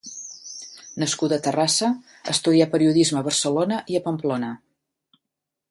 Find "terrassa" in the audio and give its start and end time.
1.47-1.89